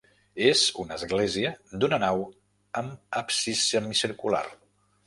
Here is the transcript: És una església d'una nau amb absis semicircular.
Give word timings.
És 0.45 0.61
una 0.83 0.95
església 0.99 1.51
d'una 1.83 2.01
nau 2.07 2.27
amb 2.83 3.21
absis 3.23 3.65
semicircular. 3.71 4.47